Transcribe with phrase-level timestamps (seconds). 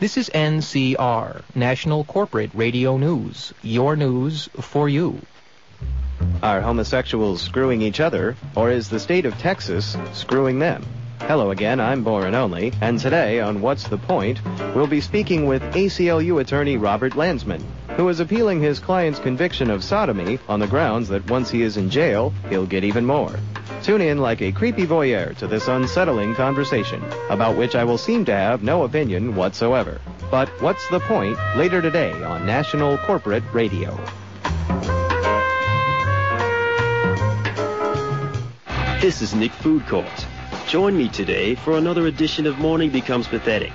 [0.00, 3.52] This is NCR, National Corporate Radio News.
[3.62, 5.20] Your news for you.
[6.40, 10.86] Are homosexuals screwing each other, or is the state of Texas screwing them?
[11.22, 14.38] Hello again, I'm Boren Only, and today on What's the Point,
[14.72, 17.64] we'll be speaking with ACLU attorney Robert Landsman,
[17.96, 21.76] who is appealing his client's conviction of sodomy on the grounds that once he is
[21.76, 23.34] in jail, he'll get even more.
[23.82, 28.24] Tune in like a creepy voyeur to this unsettling conversation, about which I will seem
[28.24, 30.00] to have no opinion whatsoever.
[30.30, 33.96] But what's the point later today on National Corporate Radio?
[39.00, 40.26] This is Nick Food Court.
[40.66, 43.72] Join me today for another edition of Morning Becomes Pathetic.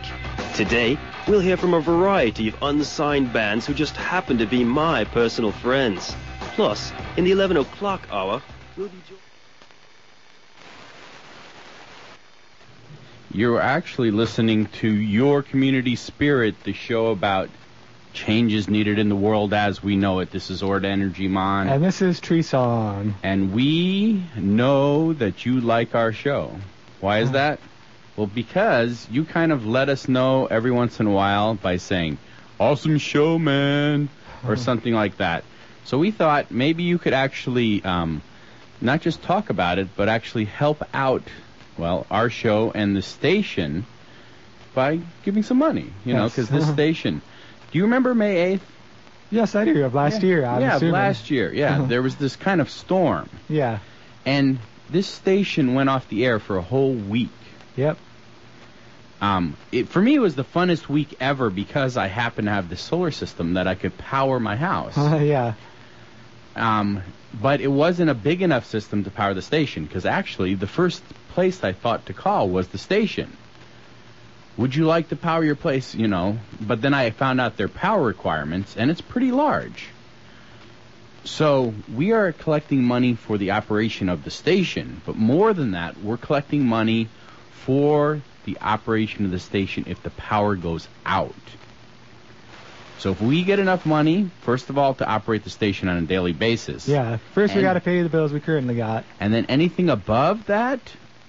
[0.53, 0.97] Today,
[1.27, 5.51] we'll hear from a variety of unsigned bands who just happen to be my personal
[5.51, 6.13] friends.
[6.55, 8.43] Plus, in the 11 o'clock hour,
[8.77, 9.32] we'll be joined.
[13.35, 17.49] You're actually listening to Your Community Spirit, the show about
[18.13, 20.29] changes needed in the world as we know it.
[20.29, 21.67] This is Ord Energy Mon.
[21.67, 23.15] And this is Tree Song.
[23.23, 26.55] And we know that you like our show.
[26.99, 27.59] Why is that?
[28.15, 32.19] Well, because you kind of let us know every once in a while by saying,
[32.59, 34.09] awesome show, man,
[34.47, 35.43] or something like that.
[35.85, 38.21] So we thought maybe you could actually um,
[38.79, 41.23] not just talk about it, but actually help out,
[41.77, 43.85] well, our show and the station
[44.73, 46.35] by giving some money, you know, Yes.
[46.35, 47.21] because this station.
[47.71, 48.61] Do you remember May 8th?
[49.31, 49.83] Yes, I do.
[49.83, 50.93] Of last year, I'm yeah, assuming.
[50.93, 51.51] last year.
[51.53, 53.79] Yeah, there was this kind of storm, Yeah.
[54.25, 57.29] and this station went off the air for a whole week.
[57.75, 57.97] Yep.
[59.21, 62.69] Um, it, for me, it was the funnest week ever because I happened to have
[62.69, 64.97] the solar system that I could power my house.
[64.97, 65.53] yeah.
[66.55, 67.01] Um,
[67.41, 71.01] but it wasn't a big enough system to power the station because actually the first
[71.33, 73.35] place I thought to call was the station.
[74.57, 75.95] Would you like to power your place?
[75.95, 79.87] You know, but then I found out their power requirements and it's pretty large.
[81.25, 85.97] So we are collecting money for the operation of the station, but more than that,
[86.03, 87.07] we're collecting money
[87.65, 91.33] for the operation of the station if the power goes out.
[92.99, 96.01] So if we get enough money, first of all, to operate the station on a
[96.01, 97.17] daily basis, Yeah.
[97.33, 99.03] First, we got to pay the bills we currently got.
[99.19, 100.79] and then anything above that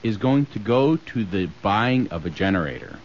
[0.05, 2.99] is going to go to the buying of a generator.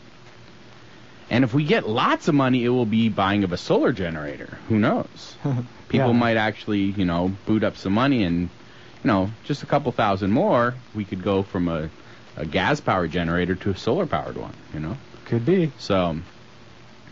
[1.32, 4.58] And if we get lots of money, it will be buying of a solar generator.
[4.68, 5.36] Who knows?
[5.90, 6.20] People Yeah.
[6.20, 10.32] might actually, you know, boot up some money and, you know, just a couple thousand
[10.32, 11.90] more, we could go from a,
[12.36, 14.98] a gas powered generator to a solar powered one, you know?
[15.26, 15.72] Could be.
[15.78, 16.18] So,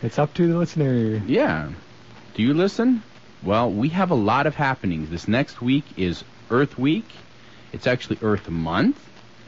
[0.02, 1.22] It's up to the listener.
[1.26, 1.70] yeah.
[2.34, 3.02] Do you listen?
[3.42, 5.10] Well, we have a lot of happenings.
[5.10, 7.06] This next week is Earth Week.
[7.72, 9.00] It's actually Earth Month.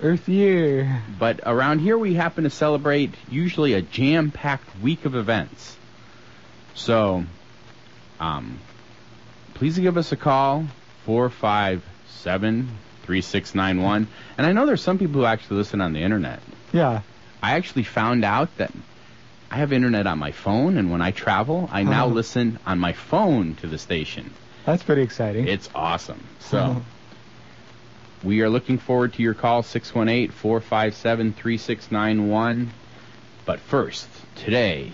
[0.02, 1.02] Earth Year.
[1.18, 5.76] But around here, we happen to celebrate usually a jam packed week of events.
[6.74, 7.24] So,
[8.18, 8.58] um,
[9.54, 10.66] please give us a call
[11.04, 12.68] 457
[13.04, 14.06] 3691.
[14.38, 16.40] And I know there's some people who actually listen on the internet.
[16.72, 17.02] Yeah.
[17.42, 18.72] I actually found out that
[19.50, 22.08] I have internet on my phone, and when I travel, I now Oh.
[22.10, 24.30] listen on my phone to the station.
[24.64, 25.48] That's pretty exciting.
[25.48, 26.22] It's awesome.
[26.38, 26.82] So,
[28.22, 32.72] we are looking forward to your call, 618 457 3691.
[33.44, 34.92] But first, today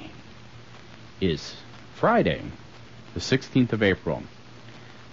[1.21, 1.57] is
[1.95, 2.43] Friday,
[3.15, 4.23] the 16th of April.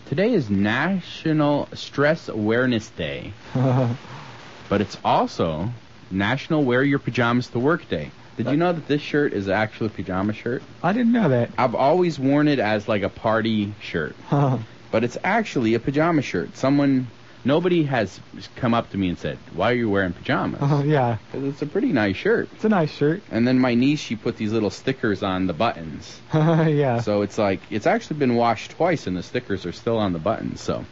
[0.08, 5.72] Today is National Stress Awareness Day, but it's also
[6.12, 8.12] National Wear Your Pajamas to Work Day.
[8.38, 10.64] Did you know that this shirt is actually a pajama shirt?
[10.82, 11.52] I didn't know that.
[11.58, 14.16] I've always worn it as like a party shirt
[14.94, 16.56] but it's actually a pajama shirt.
[16.56, 17.08] Someone,
[17.46, 18.20] nobody has
[18.56, 21.18] come up to me and said, "Why are you wearing pajamas?" yeah.
[21.32, 22.50] 'Cause it's a pretty nice shirt.
[22.54, 23.24] It's a nice shirt.
[23.32, 26.20] And then my niece, she put these little stickers on the buttons.
[26.34, 27.02] yeah.
[27.02, 30.20] So it's like it's actually been washed twice, and the stickers are still on the
[30.20, 30.62] buttons.
[30.62, 30.86] So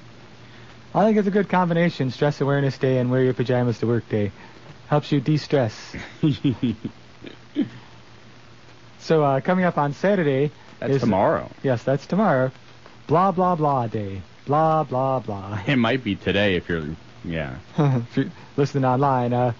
[0.93, 2.11] I think it's a good combination.
[2.11, 4.31] Stress Awareness Day and Wear Your Pajamas to Work Day.
[4.87, 5.95] Helps you de-stress.
[8.99, 11.49] So uh, coming up on Saturday that's is tomorrow.
[11.63, 12.51] Yes, that's tomorrow.
[13.07, 14.21] Blah blah blah day.
[14.45, 15.61] Blah blah blah.
[15.67, 16.89] It might be today if you're,
[17.23, 17.57] yeah.
[17.77, 19.53] if you're listening online, uh,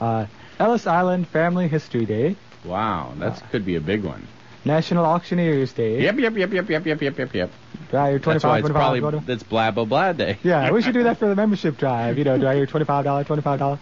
[0.00, 0.26] uh,
[0.58, 4.26] Ellis Island Family History Day, Wow, that could be a big one.
[4.64, 6.00] National Auctioneers Day.
[6.00, 7.50] Yep, yep, yep, yep, yep, yep, yep, yep, yep.
[7.90, 10.38] Dry your That's why it's probably to- that's blah blah blah day.
[10.42, 12.16] Yeah, we should do that for the membership drive.
[12.16, 13.78] You know, dry your twenty-five dollar, twenty-five dollar.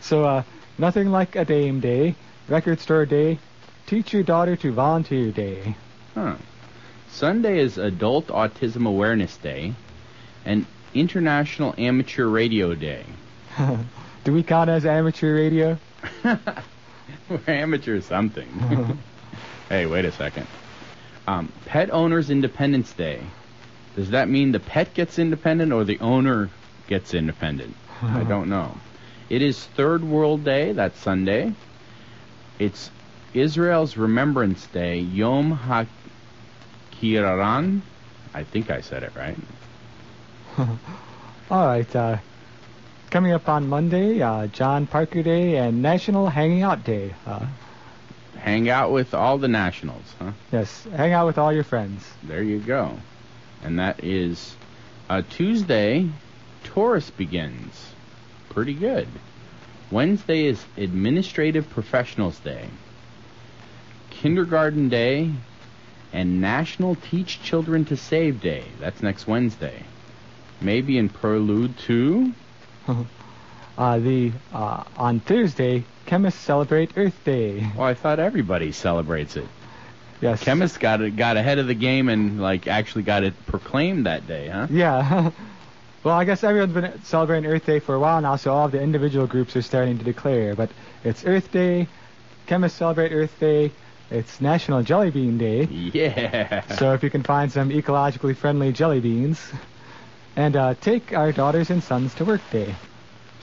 [0.00, 0.42] so, uh,
[0.78, 2.14] nothing like a Dame Day,
[2.48, 3.38] Record Store Day,
[3.86, 5.74] Teach Your Daughter to Volunteer Day.
[6.14, 6.36] Huh.
[7.14, 9.72] Sunday is Adult Autism Awareness Day
[10.44, 13.04] and International Amateur Radio Day.
[14.24, 15.78] Do we count as amateur radio?
[16.24, 18.98] We're amateur something.
[19.68, 20.46] Hey, wait a second.
[21.26, 23.20] Um, Pet Owners Independence Day.
[23.96, 26.50] Does that mean the pet gets independent or the owner
[26.86, 27.74] gets independent?
[28.02, 28.76] I don't know.
[29.30, 30.72] It is Third World Day.
[30.72, 31.54] That's Sunday.
[32.58, 32.90] It's
[33.32, 35.52] Israel's Remembrance Day, Yom
[37.04, 37.80] HaKiraran.
[38.32, 39.36] I think I said it right.
[41.50, 41.94] All right.
[41.96, 42.18] Uh,
[43.10, 47.14] coming up on Monday, uh, John Parker Day and National Hanging Out Day.
[47.26, 47.46] Uh,
[48.38, 50.32] Hang out with all the nationals, huh?
[50.52, 52.06] yes, hang out with all your friends.
[52.22, 52.98] There you go.
[53.62, 54.54] And that is
[55.08, 56.10] uh, Tuesday,
[56.62, 57.94] Taurus begins.
[58.50, 59.08] Pretty good.
[59.90, 62.68] Wednesday is Administrative Professionals Day.
[64.10, 65.30] Kindergarten Day
[66.14, 68.64] and National Teach Children to Save Day.
[68.80, 69.82] That's next Wednesday.
[70.60, 72.32] Maybe in prelude to
[73.76, 77.68] Uh, the uh, on Thursday, chemists celebrate Earth Day.
[77.76, 79.48] Well, I thought everybody celebrates it.
[80.20, 80.44] Yes.
[80.44, 84.28] Chemists got it, got ahead of the game and like actually got it proclaimed that
[84.28, 84.68] day, huh?
[84.70, 85.32] Yeah.
[86.04, 88.70] well, I guess everyone's been celebrating Earth Day for a while now, so all of
[88.70, 90.54] the individual groups are starting to declare.
[90.54, 90.70] But
[91.02, 91.88] it's Earth Day.
[92.46, 93.72] Chemists celebrate Earth Day.
[94.10, 95.64] It's National Jelly Bean Day.
[95.64, 96.60] Yeah.
[96.76, 99.40] So if you can find some ecologically friendly jelly beans,
[100.36, 102.74] and uh, take our daughters and sons to work day.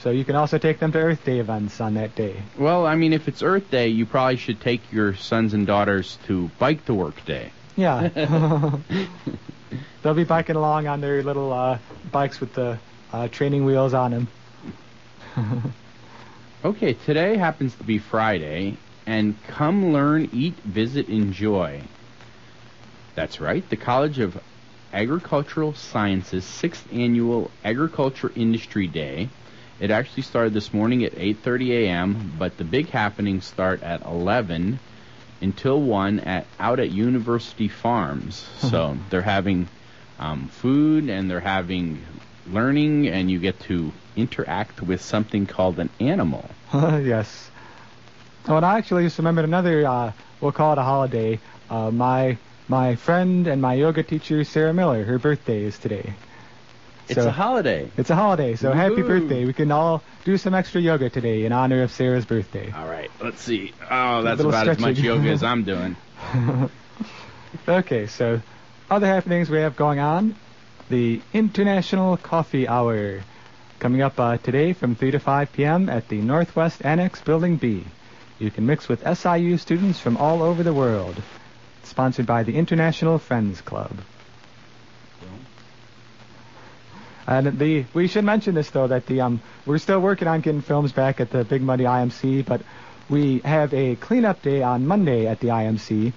[0.00, 2.42] So you can also take them to Earth Day events on that day.
[2.58, 6.18] Well, I mean, if it's Earth Day, you probably should take your sons and daughters
[6.26, 7.52] to Bike to Work Day.
[7.76, 8.08] Yeah.
[10.02, 11.78] They'll be biking along on their little uh,
[12.10, 12.78] bikes with the
[13.12, 14.28] uh, training wheels on them.
[16.64, 18.76] Okay, today happens to be Friday,
[19.12, 21.82] and come learn, eat, visit, enjoy.
[23.14, 24.42] That's right, the College of
[24.90, 29.28] Agricultural Sciences sixth annual Agriculture Industry Day.
[29.78, 34.78] It actually started this morning at 8:30 a.m., but the big happenings start at 11
[35.42, 38.48] until 1 at out at University Farms.
[38.70, 39.68] so they're having
[40.18, 42.00] um, food and they're having
[42.46, 46.48] learning, and you get to interact with something called an animal.
[46.72, 47.50] yes.
[48.48, 51.38] Oh, and I actually just remembered another, uh, we'll call it a holiday.
[51.70, 52.36] Uh, my
[52.68, 56.14] my friend and my yoga teacher, Sarah Miller, her birthday is today.
[57.08, 57.90] It's So- a holiday.
[57.96, 59.44] It's a holiday, so happy birthday.
[59.44, 62.72] We can all do some extra yoga today in honor of Sarah's birthday.
[62.74, 63.72] All right, let's see.
[63.90, 65.96] Oh, that's about as much yoga as I'm doing.
[67.68, 68.40] Okay, so
[68.90, 70.34] other happenings we have going on.
[70.88, 73.20] The International Coffee Hour
[73.78, 75.88] coming up uh, today from 3 to 5 p.m.
[75.88, 77.84] at the Northwest Annex Building B.
[78.38, 81.22] You can mix with SIU students from all over the world.
[81.84, 83.92] Sponsored by the International Friends Club.
[87.26, 90.60] And the we should mention this though that the um we're still working on getting
[90.60, 92.62] films back at the Big Muddy IMC, but
[93.08, 96.12] we have a cleanup day on Monday at the IMC,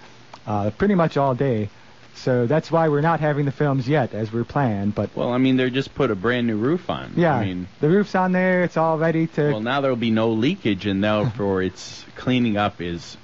[0.48, 1.70] uh, pretty much all day.
[2.16, 4.96] So that's why we're not having the films yet as we're planned.
[4.96, 7.14] But Well, I mean, they just put a brand new roof on.
[7.16, 8.64] yeah, I mean, the roof's on there.
[8.64, 9.52] It's all ready to.
[9.52, 13.18] well, now there'll be no leakage, and therefore its cleaning up is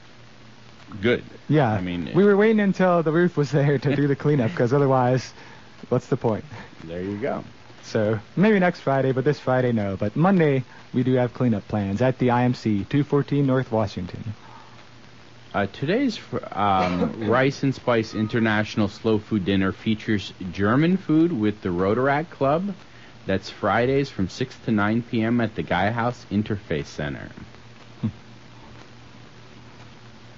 [1.02, 1.24] good.
[1.48, 4.52] yeah, I mean, we were waiting until the roof was there to do the cleanup
[4.52, 5.34] because otherwise,
[5.90, 6.44] what's the point?
[6.84, 7.44] there you go.
[7.84, 9.98] So maybe next Friday, but this Friday no.
[9.98, 14.34] But Monday we do have cleanup plans at the IMC, 214 North Washington.
[15.54, 16.18] Uh, today's
[16.54, 22.74] um, Rice and Spice International Slow Food Dinner features German food with the Rotaract Club.
[23.26, 25.42] That's Fridays from 6 to 9 p.m.
[25.42, 27.30] at the Guy House Interfaith Center.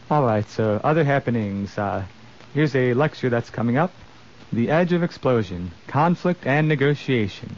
[0.09, 1.77] All right, so other happenings.
[1.77, 2.05] Uh,
[2.53, 3.93] here's a lecture that's coming up
[4.51, 7.55] The Edge of Explosion Conflict and Negotiation.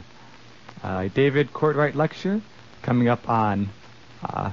[0.82, 2.40] Uh, David Cortright lecture
[2.82, 3.70] coming up on.
[4.22, 4.52] Uh,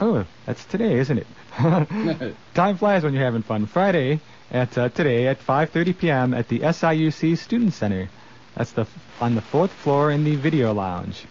[0.00, 1.26] oh, that's today, isn't it?
[2.54, 3.66] Time flies when you're having fun.
[3.66, 4.20] Friday
[4.50, 6.34] at uh, today at 5:30 p.m.
[6.34, 8.08] at the SIUC Student Center.
[8.56, 8.86] That's the
[9.20, 11.24] on the fourth floor in the video lounge.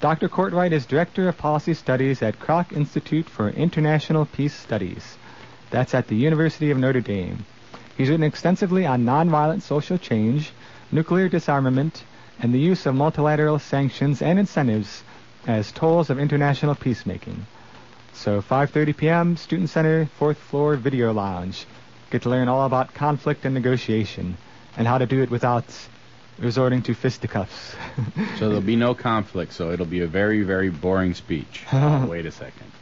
[0.00, 0.28] Dr.
[0.28, 5.16] Cortright is Director of Policy Studies at Kroc Institute for International Peace Studies.
[5.70, 7.44] That's at the University of Notre Dame.
[7.96, 10.52] He's written extensively on nonviolent social change,
[10.92, 12.04] nuclear disarmament,
[12.38, 15.02] and the use of multilateral sanctions and incentives
[15.46, 17.46] as tools of international peacemaking.
[18.16, 19.36] So 5:30 p.m.
[19.36, 21.66] Student Center, fourth floor video lounge.
[22.10, 24.36] Get to learn all about conflict and negotiation,
[24.76, 25.64] and how to do it without
[26.38, 27.74] resorting to fisticuffs.
[28.38, 31.64] So there'll be no conflict, so it'll be a very, very boring speech.
[31.72, 32.72] Oh, wait a second.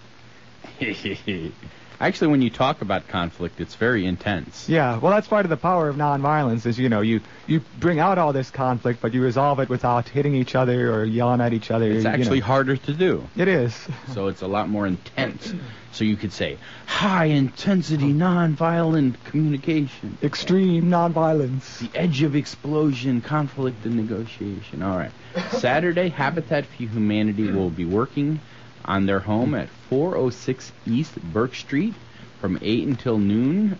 [2.00, 4.68] Actually, when you talk about conflict, it's very intense.
[4.68, 6.66] Yeah, well, that's part of the power of nonviolence.
[6.66, 10.08] Is you know you you bring out all this conflict, but you resolve it without
[10.08, 11.90] hitting each other or yelling at each other.
[11.90, 12.46] It's you actually know.
[12.46, 13.28] harder to do.
[13.36, 13.74] It is.
[14.12, 15.54] So it's a lot more intense.
[15.92, 20.18] So you could say high intensity nonviolent communication.
[20.22, 21.78] Extreme nonviolence.
[21.78, 24.82] The edge of explosion, conflict, and negotiation.
[24.82, 25.12] All right.
[25.52, 28.40] Saturday, Habitat for Humanity will be working
[28.84, 31.94] on their home at 406 East Burke Street
[32.40, 33.78] from 8 until noon.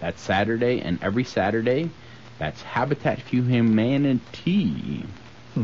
[0.00, 1.90] That's Saturday, and every Saturday,
[2.38, 5.04] that's Habitat for Humanity.
[5.54, 5.62] Hmm.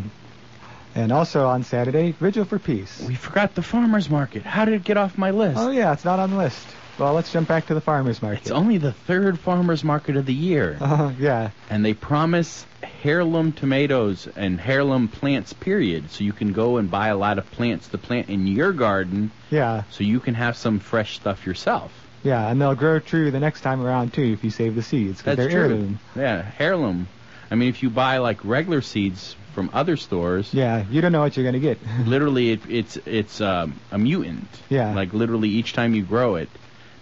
[0.95, 3.05] And also on Saturday, Vigil for Peace.
[3.07, 4.43] We forgot the farmers market.
[4.43, 5.59] How did it get off my list?
[5.59, 6.67] Oh yeah, it's not on the list.
[6.99, 8.43] Well, let's jump back to the farmers market.
[8.43, 10.79] It's only the third farmers market of the year.
[10.81, 11.51] Uh, yeah.
[11.69, 12.67] and they promise
[13.03, 17.51] heirloom tomatoes and heirloom plants period so you can go and buy a lot of
[17.51, 19.83] plants to plant in your garden Yeah.
[19.91, 23.61] so you can have some fresh stuff yourself Yeah, and they'll grow true the next
[23.61, 25.99] time around too if you save the seeds that's they're true heirloom.
[26.17, 27.09] yeah heirloom
[27.51, 31.21] i mean if you buy like regular seeds from other stores Yeah, you don't know
[31.21, 31.79] what you're gonna get.
[32.07, 34.95] literally it, it's it's um, a mutant Yeah.
[34.95, 36.49] like literally each time you grow it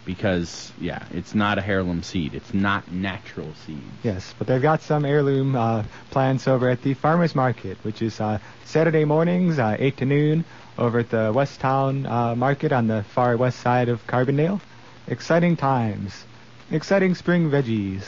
[0.04, 4.82] because yeah it's not a heirloom seed it's not natural seed yes, but they've got
[4.82, 9.76] some heirloom uh, plants over at the farmers market, which is uh, Saturday mornings, uh,
[9.78, 10.44] eight to noon,
[10.78, 14.60] over at the West Town uh, Market on the far west side of Carbondale.
[15.06, 16.24] Exciting times,
[16.70, 18.04] exciting spring veggies.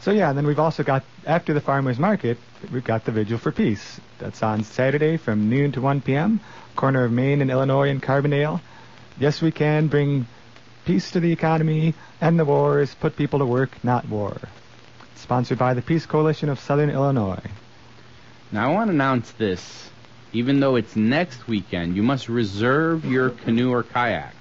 [0.00, 2.38] So yeah, and then we've also got after the farmers market,
[2.72, 4.00] we've got the Vigil for Peace.
[4.18, 6.40] That's on Saturday from noon to 1 p.m.
[6.76, 8.60] Corner of Main and Illinois in Carbondale.
[9.20, 10.26] Yes, we can bring
[10.84, 14.36] peace to the economy, end the wars, put people to work, not war.
[15.16, 17.42] Sponsored by the Peace Coalition of Southern Illinois.
[18.52, 19.90] Now I want to announce this.
[20.32, 24.34] Even though it's next weekend, you must reserve your canoe or kayak.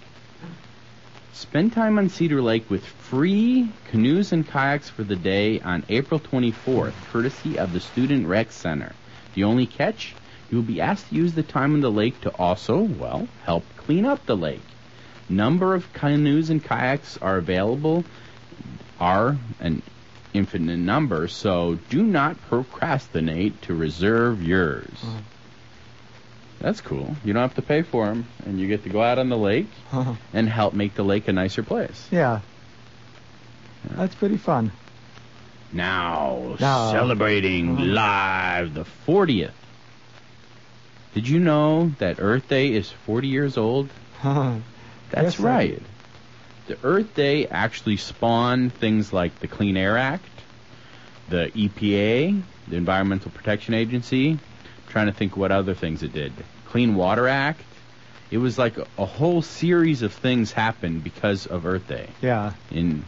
[1.34, 6.20] Spend time on Cedar Lake with free canoes and kayaks for the day on April
[6.20, 8.94] 24th, courtesy of the Student Rec Center.
[9.34, 10.14] The only catch?
[10.50, 13.64] You will be asked to use the time on the lake to also, well, help
[13.78, 14.62] clean up the lake.
[15.30, 18.06] Number of canoes and kayaks are available
[19.00, 19.82] are an
[20.34, 24.88] infinite number, so do not procrastinate to reserve yours.
[25.04, 25.20] Uh-huh.
[26.60, 27.16] That's cool.
[27.24, 29.38] You don't have to pay for them, and you get to go out on the
[29.38, 30.16] lake uh-huh.
[30.34, 32.08] and help make the lake a nicer place.
[32.12, 32.40] yeah.
[33.92, 34.72] That's pretty fun.
[35.72, 36.80] Now, Now.
[36.80, 36.92] Uh-huh.
[36.92, 37.86] celebrating Uh-huh.
[37.86, 39.52] live the 40th.
[41.14, 43.90] Did you know that Earth Day is 40 years old?
[44.24, 44.64] That's
[45.12, 45.82] Yes, right.
[46.68, 50.26] The Earth Day actually spawned things like the Clean Air Act,
[51.30, 54.32] the EPA, the Environmental Protection Agency.
[54.32, 54.40] I'm
[54.90, 56.34] trying to think what other things it did.
[56.66, 57.62] Clean Water Act.
[58.30, 62.10] It was like a, a whole series of things happened because of Earth Day.
[62.22, 62.52] yeah.
[62.72, 63.04] In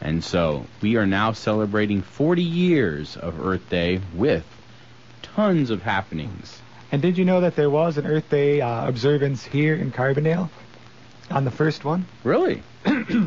[0.00, 4.44] and so we are now celebrating 40 years of Earth Day with
[5.22, 6.60] tons of happenings.
[6.94, 10.48] And did you know that there was an Earth Day uh, observance here in Carbondale
[11.28, 12.06] on the first one?
[12.22, 12.62] Really?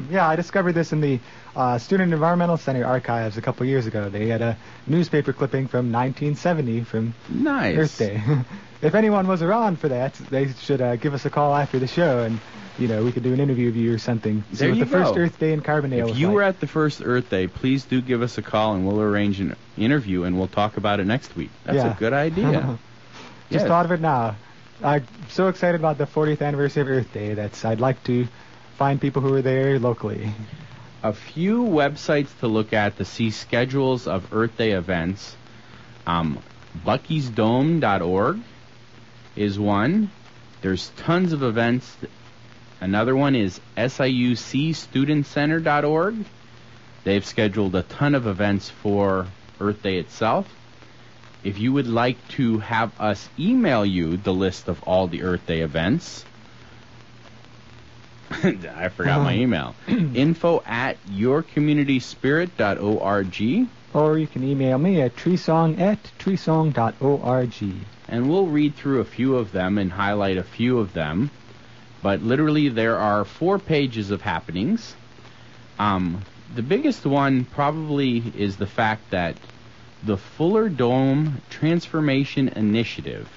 [0.09, 1.19] yeah, I discovered this in the
[1.53, 4.07] uh, Student Environmental Center archives a couple years ago.
[4.07, 4.55] They had a
[4.85, 7.75] newspaper clipping from 1970 from Nice.
[7.77, 8.21] Earth Day.
[8.81, 11.87] if anyone was around for that, they should uh, give us a call after the
[11.87, 12.39] show, and
[12.79, 14.43] you know we could do an interview of you or something.
[14.53, 15.19] See There what you the first go.
[15.19, 16.35] Earth Day in Carbondale If you like.
[16.35, 19.41] were at the first Earth Day, please do give us a call and we'll arrange
[19.41, 21.49] an interview and we'll talk about it next week.
[21.65, 21.93] That's Yeah.
[21.93, 22.79] a good idea.
[23.51, 23.67] Just Yeah.
[23.69, 24.35] thought of it now.
[24.83, 28.27] I'm so excited about the 40th anniversary of Earth Day that I'd like to
[28.77, 30.31] find people who are there locally.
[31.03, 35.35] a few websites to look at to see schedules of Earth Day events.
[36.05, 36.39] Um,
[36.85, 38.39] Bucky'sDome.org
[39.35, 40.09] is one.
[40.61, 41.95] There's tons of events.
[42.81, 46.15] Another one is SIUCStudentCenter.org.
[47.03, 49.27] They've scheduled a ton of events for
[49.59, 50.47] Earth Day itself.
[51.43, 55.45] If you would like to have us email you the list of all the Earth
[55.45, 56.25] Day events,
[58.31, 59.75] I forgot my email.
[59.87, 67.53] Info at yourcommunityspirit.org, Or you can email me at treesong at treesong.org.
[68.09, 71.29] and we'll read through a few of them and highlight a few of them.
[72.01, 74.95] But literally, there are four pages of happenings.
[75.79, 76.21] Um,
[76.53, 79.35] the biggest one probably is the fact that
[80.03, 83.27] the Fuller Dome Transformation Initiative,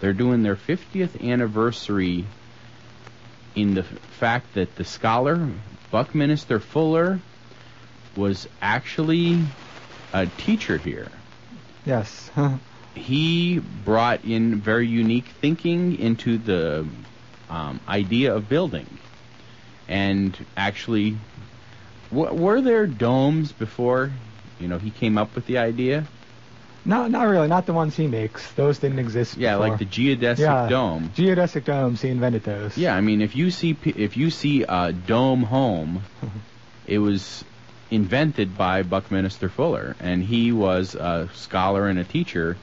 [0.00, 2.24] they're doing their 50th anniversary
[3.54, 5.48] in the fact that the scholar,
[5.90, 7.20] Buckminster Fuller,
[8.16, 9.42] was actually
[10.12, 11.10] a teacher here.
[11.84, 12.30] Yes.
[12.94, 16.86] He brought in very unique thinking into the
[17.50, 18.86] um, idea of building.
[19.86, 21.18] And actually,
[22.10, 24.12] w- were there domes before,
[24.60, 26.06] you know, he came up with the idea?
[26.84, 27.48] No, not really.
[27.48, 28.52] Not the ones he makes.
[28.52, 29.36] Those didn't exist.
[29.36, 29.68] Yeah, before.
[29.70, 30.68] like the geodesic Yeah.
[30.68, 31.10] dome.
[31.16, 32.00] geodesic domes.
[32.00, 32.78] He invented those.
[32.78, 36.02] Yeah, I mean, if you see if you see a dome home,
[36.86, 37.44] it was
[37.90, 42.56] invented by Buckminster Fuller, and he was a scholar and a teacher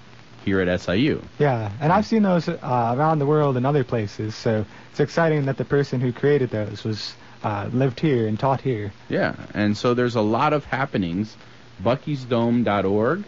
[0.46, 1.22] here at SIU.
[1.40, 2.58] Yeah, and I've seen those uh,
[2.98, 4.36] around the world in other places.
[4.36, 8.62] So it's exciting that the person who created those was uh, lived here and taught
[8.62, 8.94] here.
[9.10, 11.36] Yeah, and so there's a lot of happenings.
[11.82, 13.24] Bucky'sDome.org.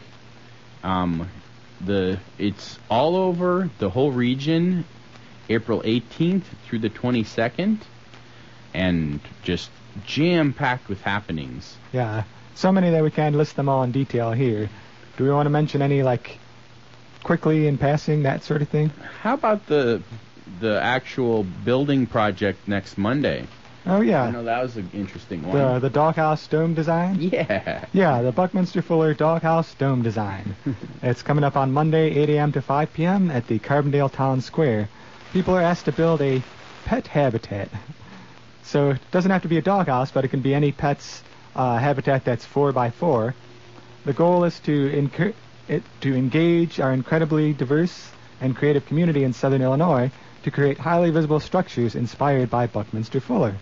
[0.84, 1.30] Um,
[1.82, 4.86] the it's all over the whole region,
[5.50, 7.80] April 18th through the 22nd,
[8.74, 9.70] and just
[10.06, 11.78] jam packed with happenings.
[11.92, 12.24] Yeah,
[12.56, 14.70] so many that we can't list them all in detail here.
[15.18, 16.40] Do we want to mention any like
[17.24, 18.90] quickly in passing that sort of thing?
[19.22, 20.02] How about the
[20.60, 23.48] the actual building project next Monday?
[23.88, 24.24] Oh yeah.
[24.24, 25.58] I know that was an interesting one.
[25.58, 27.22] the the doghouse dome design.
[27.22, 27.86] yeah.
[27.94, 30.56] Yeah, the Buckminster Fuller Doghouse Dome Design.
[31.04, 32.52] it's coming up on Monday, 8 a.m.
[32.54, 33.30] to 5 p.m.
[33.30, 34.90] at the Carbondale Town Square.
[35.34, 36.42] People are asked to build a
[36.86, 37.70] pet habitat.
[38.64, 41.22] So it doesn't have to be a doghouse, but it can be any pet's
[41.56, 43.36] uh, habitat that's 4 by 4
[44.06, 45.36] The goal is to, encour-
[45.68, 48.10] it, to engage our incredibly diverse
[48.42, 50.10] and creative community in southern Illinois
[50.44, 53.56] to create highly visible structures inspired by Buckminster Fuller.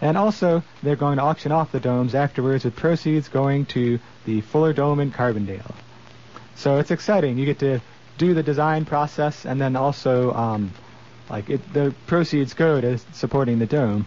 [0.00, 4.40] And also, they're going to auction off the domes afterwards with proceeds going to the
[4.42, 5.74] Fuller Dome in Carbondale.
[6.54, 7.36] So it's exciting.
[7.36, 7.80] You get to
[8.16, 10.72] do the design process and then also, um,
[11.28, 14.06] like, it, the proceeds go to supporting the dome.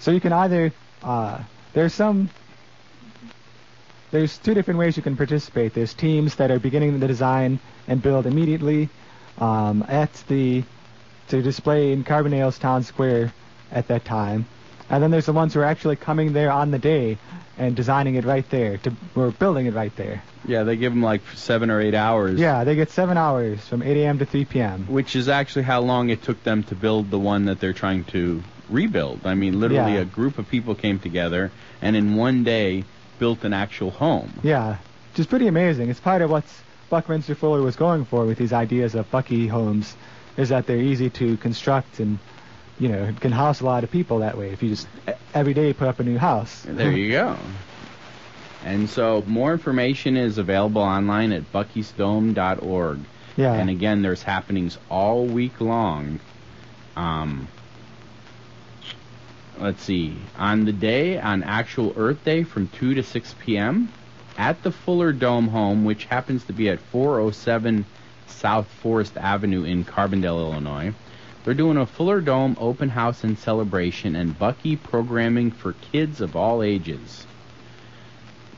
[0.00, 1.42] So you can either, uh,
[1.72, 2.30] there's some,
[4.10, 5.74] there's two different ways you can participate.
[5.74, 8.88] There's teams that are beginning the design and build immediately
[9.38, 10.64] um, at the,
[11.28, 13.32] to display in Carbondale's town square
[13.72, 14.46] at that time.
[14.88, 17.16] And then there's the ones who are actually coming there on the day
[17.56, 20.22] and designing it right there, to, or building it right there.
[20.46, 22.40] Yeah, they give them like seven or eight hours.
[22.40, 24.18] Yeah, they get seven hours from 8 a.m.
[24.18, 24.86] to 3 p.m.
[24.86, 28.04] Which is actually how long it took them to build the one that they're trying
[28.04, 29.20] to rebuild.
[29.26, 30.00] I mean, literally Yeah.
[30.00, 31.50] a group of people came together
[31.82, 32.84] and in one day
[33.18, 34.32] built an actual home.
[34.42, 34.78] Yeah,
[35.12, 35.90] which is pretty amazing.
[35.90, 36.44] It's part of what
[36.88, 39.94] Buckminster Fuller was going for with these ideas of Bucky homes,
[40.38, 42.18] is that they're easy to construct and,
[42.80, 44.88] you know, can house a lot of people that way if you just
[45.34, 46.64] every day put up a new house.
[46.66, 47.36] There you go.
[48.64, 52.98] And so more information is available online at buckysdome.org.
[53.36, 53.52] Yeah.
[53.54, 56.20] And again, there's happenings all week long.
[56.96, 57.48] Um,
[59.58, 60.16] let's see.
[60.36, 63.92] On the day, on actual Earth Day from 2 to 6 p.m.,
[64.36, 67.84] at the Fuller Dome home, which happens to be at 407
[68.26, 70.94] South Forest Avenue in Carbondale, Illinois,
[71.44, 76.36] they're doing a Fuller Dome open house and celebration and Bucky programming for kids of
[76.36, 77.26] all ages.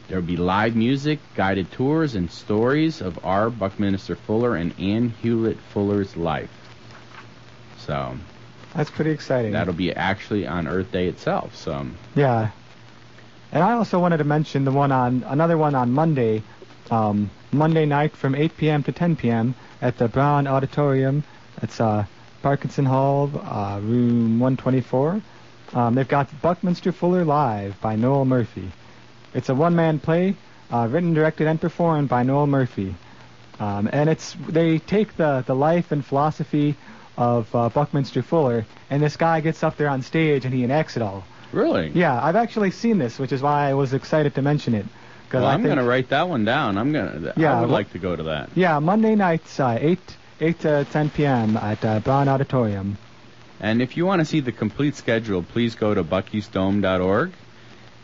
[0.08, 3.48] There will be live music, guided tours, and stories of R.
[3.50, 6.50] Buckminster Fuller and Anne Hewlett Fuller's life.
[7.78, 8.16] So
[8.74, 9.52] That's pretty exciting.
[9.52, 11.56] that'll be actually on Earth Day itself.
[11.56, 12.50] So Yeah.
[13.52, 16.42] And I also wanted to mention the one on another one on Monday,
[16.90, 18.82] um, Monday night from 8 p.m.
[18.84, 19.54] to 10 p.m.
[19.80, 21.22] at the Browne Auditorium.
[21.62, 22.06] It's uh,
[22.42, 25.22] Parkinson Hall, uh, room 124.
[25.74, 28.70] Um, they've got Buckminster Fuller Live by Noel Murphy.
[29.32, 30.36] It's a one-man play,
[30.70, 32.94] uh, written, directed, and performed by Noel Murphy.
[33.58, 36.76] Um, and it's they take the, the life and philosophy
[37.16, 40.96] of uh, Buckminster Fuller, and this guy gets up there on stage and he enacts
[40.96, 41.24] it all.
[41.52, 44.86] really, Yeah, I've actually seen this, which is why I was excited to mention it.
[45.32, 46.76] well, I'm gonna write that one down.
[46.76, 47.34] I'm gonna.
[47.36, 48.50] Yeah, I would well- like to go to that.
[48.54, 49.98] Yeah, Monday nights, uh, 8,
[50.42, 51.56] 8 to 10 p.m.
[51.56, 52.98] at uh, Browne Auditorium.
[53.60, 57.32] And if you want to see the complete schedule, please go to buckysdome.org.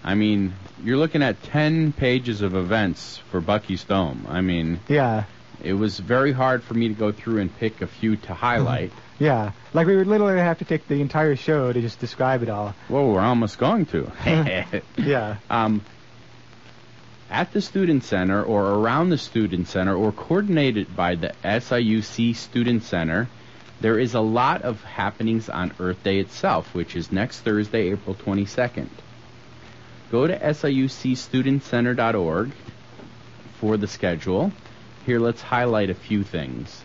[0.05, 4.24] I mean, you're looking at 10 pages of events for Bucky's Dome.
[4.29, 5.24] I mean, Yeah,
[5.62, 8.92] it was very hard for me to go through and pick a few to highlight.
[9.18, 9.51] yeah.
[9.74, 12.74] Like we would literally have to take the entire show to just describe it all.
[12.88, 14.11] Well, we're almost going to.
[14.96, 15.37] Yeah.
[15.51, 15.83] um,
[17.30, 22.82] at the Student Center or around the Student Center or coordinated by the SIUC Student
[22.82, 23.28] Center,
[23.80, 28.16] there is a lot of happenings on Earth Day itself, which is next Thursday, April
[28.16, 28.88] 22nd.
[30.10, 32.50] Go to siucstudentcenter.org
[33.60, 34.52] for the schedule.
[35.04, 36.82] Here, let's highlight a few things.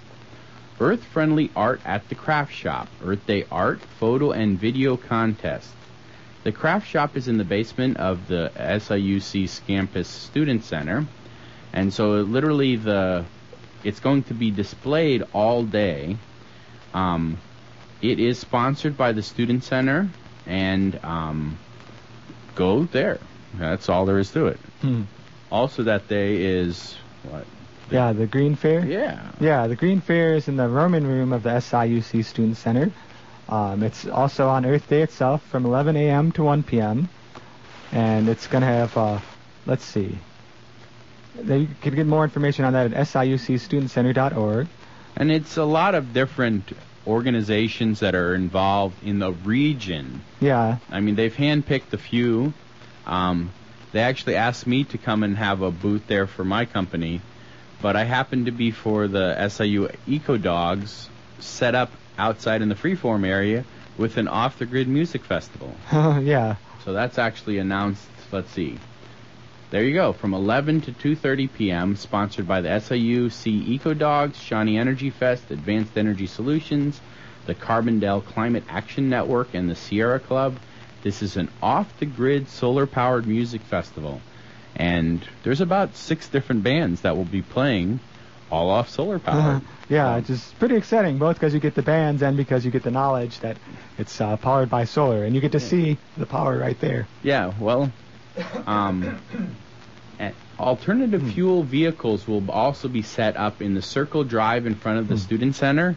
[0.80, 5.70] Earth Friendly Art at the Craft Shop, Earth Day Art, Photo, and Video Contest.
[6.44, 11.06] The craft shop is in the basement of the SIUC Campus Student Center,
[11.72, 13.26] and so literally the
[13.84, 16.18] it's going to be displayed all day.
[16.94, 17.38] Um,
[18.02, 20.10] It is sponsored by the Student Center,
[20.46, 21.58] and um,
[22.56, 23.20] go there.
[23.58, 24.60] That's all there is to it.
[24.82, 25.04] Hmm.
[25.50, 27.46] Also, that day is what?
[27.92, 28.86] Yeah, the Green Fair.
[28.86, 29.22] Yeah.
[29.40, 32.92] Yeah, the Green Fair is in the Roman Room of the SIUC Student Center.
[33.50, 36.32] Um, it's also on Earth Day itself from 11 a.m.
[36.34, 37.10] to 1 p.m.
[37.92, 39.20] And it's going to have, uh,
[39.66, 40.18] let's see.
[41.36, 44.68] You can get more information on that at siucstudentcenter.org.
[45.16, 46.72] And it's a lot of different
[47.06, 50.22] organizations that are involved in the region.
[50.40, 50.78] Yeah.
[50.90, 52.54] I mean, they've handpicked a few.
[53.06, 53.52] Um,
[53.92, 57.22] they actually asked me to come and have a booth there for my company,
[57.82, 62.76] but I happened to be for the SIU Eco Dogs set up outside in the
[62.76, 63.66] freeform area
[63.98, 65.76] with an off the grid music festival.
[65.92, 66.56] Oh, yeah.
[66.84, 68.78] So that's actually announced, let's see.
[69.70, 71.96] There you go, from 11 to 2:30 p.m.
[71.96, 77.02] sponsored by the SIU C Eco Dogs, Shawnee Energy Fest, Advanced Energy Solutions,
[77.48, 80.58] the Carbondale Climate Action Network and the Sierra Club.
[81.02, 84.22] This is an off-the-grid solar-powered music festival.
[84.76, 88.00] And there's about 6 different bands that will be playing
[88.54, 89.62] all off solar power.
[89.90, 92.72] yeah, So- it's just pretty exciting, both because you get the bands and because you
[92.72, 93.58] get the knowledge that
[93.98, 97.08] it's uh, powered by solar, and you get to see the power right there.
[97.24, 97.92] Yeah, well,
[98.68, 99.20] um,
[100.60, 105.08] alternative fuel vehicles will also be set up in the Circle Drive in front of
[105.08, 105.96] the Student Center.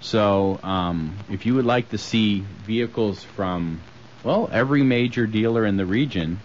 [0.00, 3.80] So, um, if you would like to see vehicles from,
[4.24, 6.40] well, every major dealer in the region,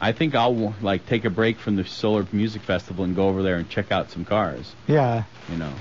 [0.00, 3.42] I think I'll like take a break from the Solar Music Festival and go over
[3.42, 4.74] there and check out some cars.
[4.86, 5.72] Yeah, You know.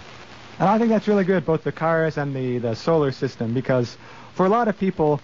[0.60, 3.98] and I think that's really good, both the cars and the the solar system, because
[4.34, 5.22] for a lot of people,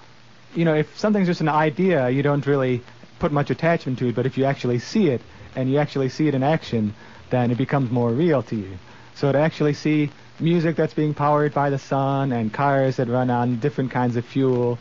[0.56, 2.84] you know, if something's just an idea, you don't really
[3.20, 4.16] put much attachment to it.
[4.16, 5.22] But if you actually see it
[5.56, 6.94] and you actually see it in action,
[7.30, 8.78] then it becomes more real to you.
[9.16, 13.30] So to actually see music that's being powered by the sun and cars that run
[13.30, 14.78] on different kinds of fuel,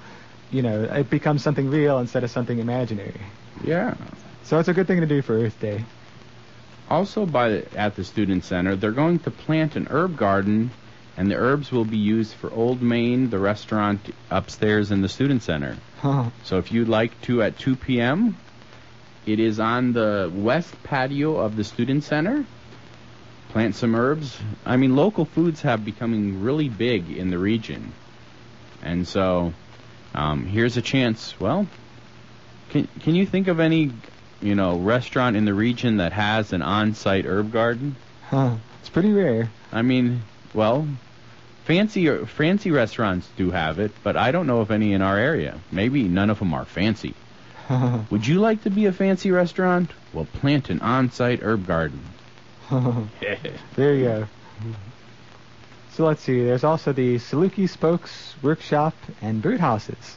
[0.53, 3.21] you know, it becomes something real instead of something imaginary.
[3.63, 3.95] Yeah.
[4.45, 5.85] So it's a good thing to do for Earth Day.
[6.91, 10.71] Also, by the, at the student center, they're going to plant an herb garden,
[11.17, 15.43] and the herbs will be used for Old Main, the restaurant upstairs in the student
[15.43, 15.79] center.
[16.45, 18.37] So, if you'd like to, at 2 p.m.,
[19.25, 22.45] it is on the west patio of the student center.
[23.49, 24.39] Plant some herbs.
[24.67, 27.93] I mean, local foods have becoming really big in the region,
[28.83, 29.55] and so
[30.15, 31.39] um, here's a chance.
[31.41, 31.67] Well,
[32.75, 33.93] can can you think of any,
[34.43, 37.95] you know, restaurant in the region that has an on-site herb garden?
[38.29, 38.57] Huh.
[38.81, 39.51] It's pretty rare.
[39.73, 40.89] I mean, well,
[41.65, 45.61] fancy fancy restaurants do have it, but I don't know of any in our area.
[45.71, 47.15] Maybe none of them are fancy.
[48.11, 49.91] Would you like to be a fancy restaurant?
[50.13, 52.01] Well, plant an on-site herb garden.
[53.77, 54.27] There you go.
[55.93, 56.43] So let's see.
[56.43, 60.17] There's also the Saluki Spokes Workshop and Birdhouses.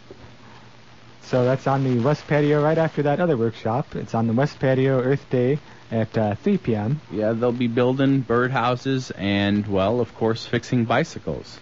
[1.24, 3.96] So that's on the west patio right after that other workshop.
[3.96, 5.60] It's on the west patio Earth Day
[5.92, 7.02] at uh, 3 p.m.
[7.12, 11.60] Yeah, they'll be building birdhouses and, well, of course, fixing bicycles.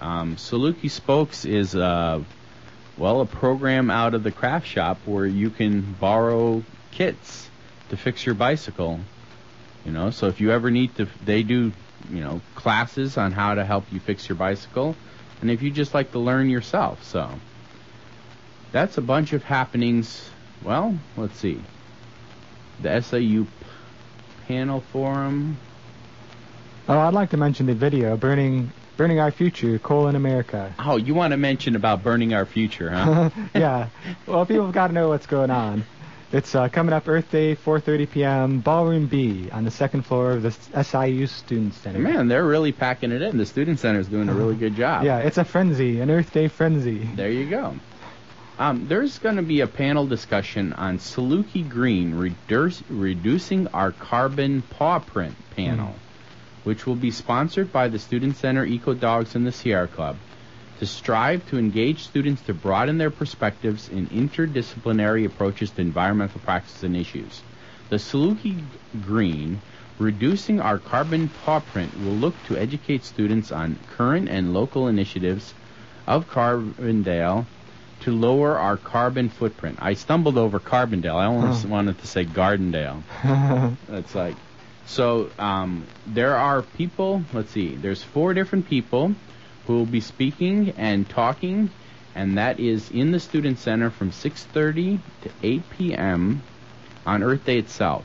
[0.00, 2.22] Um, Saluki Spokes is, uh,
[2.96, 7.48] well, a program out of the craft shop where you can borrow kits
[7.88, 9.00] to fix your bicycle.
[9.84, 11.72] You know, so if you ever need to, they do,
[12.10, 14.96] you know, classes on how to help you fix your bicycle,
[15.40, 17.28] and if you just like to learn yourself, so
[18.72, 20.28] that's a bunch of happenings.
[20.64, 21.60] Well, let's see.
[22.80, 23.46] The SAU p-
[24.48, 25.56] panel forum.
[26.88, 30.96] Oh, I'd like to mention the video "Burning Burning Our Future: Coal in America." Oh,
[30.96, 33.30] you want to mention about burning our future, huh?
[33.54, 33.88] yeah.
[34.26, 35.84] Well, people have got to know what's going on.
[36.32, 38.60] It's uh, coming up Earth Day, 4:30 p.m.
[38.60, 41.98] Ballroom B on the second floor of the SIU Student Center.
[41.98, 43.36] Man, they're really packing it in.
[43.36, 45.04] The student Center is doing a really good job.
[45.04, 47.04] Yeah, it's a frenzy, an Earth Day frenzy.
[47.04, 47.76] There you go.
[48.62, 54.62] Um, there's going to be a panel discussion on Saluki Green, reduce, reducing our carbon
[54.62, 55.96] paw print panel,
[56.62, 60.16] which will be sponsored by the Student Center Eco Dogs and the Sierra Club,
[60.78, 66.84] to strive to engage students to broaden their perspectives in interdisciplinary approaches to environmental practices
[66.84, 67.42] and issues.
[67.88, 68.62] The Saluki
[69.04, 69.60] Green,
[69.98, 75.52] reducing our carbon paw print, will look to educate students on current and local initiatives
[76.06, 77.46] of Carbondale
[78.02, 79.78] to lower our carbon footprint.
[79.80, 81.14] I stumbled over Carbondale.
[81.14, 83.02] I almost wanted to say Gardendale.
[83.88, 84.34] That's like
[84.86, 85.30] so.
[85.38, 87.22] Um, there are people.
[87.32, 87.76] Let's see.
[87.76, 89.14] There's four different people
[89.66, 91.70] who will be speaking and talking,
[92.14, 96.42] and that is in the student center from 6:30 to 8 p.m.
[97.06, 98.04] on Earth Day itself.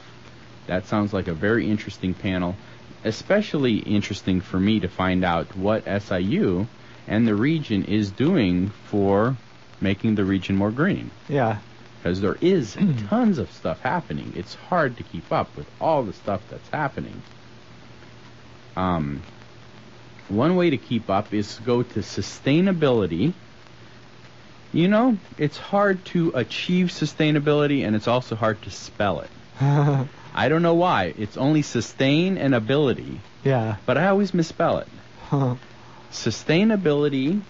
[0.68, 2.56] That sounds like a very interesting panel,
[3.04, 6.68] especially interesting for me to find out what SIU
[7.08, 9.38] and the region is doing for
[9.82, 11.12] making the region more green.
[11.28, 11.60] Yeah.
[11.98, 14.34] Because there is tons of stuff happening.
[14.36, 17.22] It's hard to keep up with all the stuff that's happening.
[18.76, 19.24] Um,
[20.30, 23.34] one way to keep up is to go to sustainability.
[24.74, 29.30] You know, it's hard to achieve sustainability and it's also hard to spell it.
[30.38, 31.16] I don't know why.
[31.18, 33.78] It's only sustain and ability, yeah.
[33.88, 34.88] but I always misspell it.
[36.12, 37.42] Sustainability,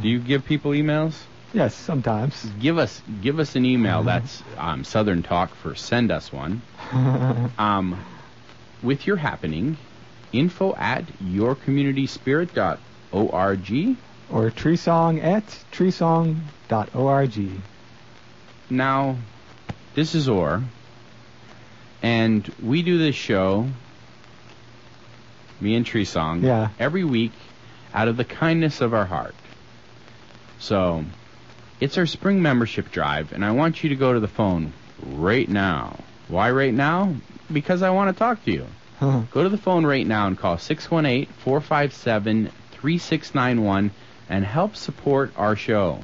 [0.01, 1.13] Do you give people emails?
[1.53, 2.45] Yes, sometimes.
[2.59, 4.03] Give us give us an email.
[4.03, 6.63] That's um, Southern talk for send us one.
[7.57, 8.03] um,
[8.81, 9.77] with your happening,
[10.31, 13.97] info at yourcommunityspirit.org.
[14.31, 17.49] Or treesong at treesong.org.
[18.69, 19.17] Now,
[19.93, 20.63] this is Orr,
[22.01, 23.67] and we do this show,
[25.61, 26.69] me and Tree Song, Yeah.
[26.79, 27.31] every week
[27.93, 29.35] out of the kindness of our heart.
[30.59, 31.05] So,
[31.79, 35.47] it's our spring membership drive, and I want you to go to the phone right
[35.49, 35.97] now.
[36.27, 37.15] Why right now?
[37.51, 38.65] Because I want to talk to you.
[39.31, 43.89] Go to the phone right now and call 618 457 3691
[44.29, 45.99] and help support our show.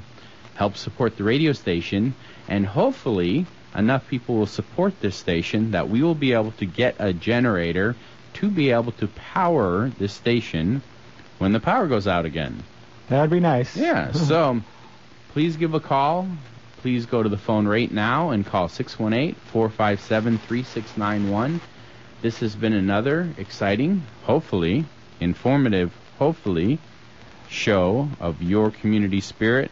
[0.56, 2.16] Help support the radio station,
[2.48, 6.96] and hopefully, enough people will support this station that we will be able to get
[6.98, 7.96] a generator
[8.38, 10.82] to be able to power this station
[11.40, 12.64] when the power goes out again.
[13.10, 13.76] That'd be nice.
[13.76, 14.62] Yeah, so
[15.34, 16.28] please give a call.
[16.78, 21.62] Please go to the phone right now and call 618 457 3691.
[22.22, 24.86] This has been another exciting, hopefully,
[25.20, 26.80] informative, hopefully,
[27.50, 29.72] show of your community spirit.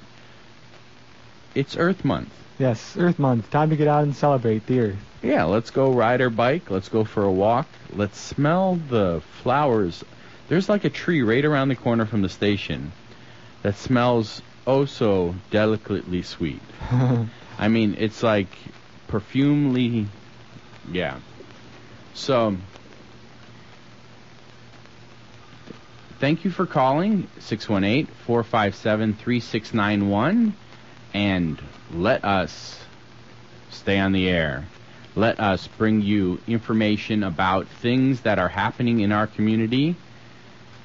[1.53, 2.33] It's Earth Month.
[2.57, 3.49] Yes, Earth Month.
[3.49, 4.97] Time to get out and celebrate the Earth.
[5.21, 6.69] Yeah, let's go ride our bike.
[6.69, 7.67] Let's go for a walk.
[7.93, 10.03] Let's smell the flowers.
[10.47, 12.91] There's like a tree right around the corner from the station
[13.63, 16.61] that smells oh so delicately sweet.
[17.57, 18.49] I mean, it's like
[19.07, 20.07] perfumely,
[20.91, 21.19] yeah.
[22.13, 22.55] So,
[26.19, 30.53] thank you for calling 618 457 3691
[31.13, 31.59] and
[31.93, 32.79] let us
[33.69, 34.65] stay on the air.
[35.15, 39.95] Let us bring you information about things that are happening in our community.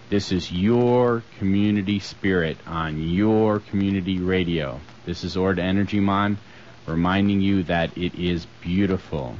[0.08, 4.80] This is your community spirit on your community radio.
[5.06, 6.38] This is Orda Energy Mon
[6.86, 9.36] reminding you that it is beautiful.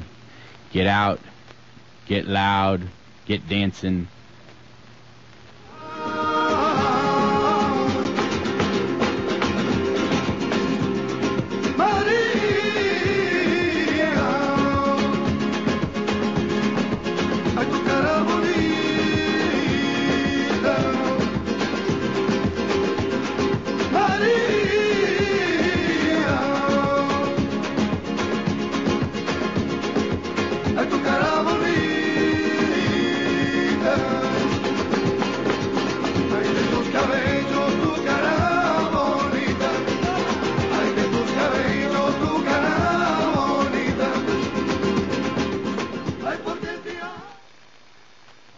[0.72, 1.20] Get out,
[2.06, 2.82] get loud,
[3.26, 4.08] get dancing,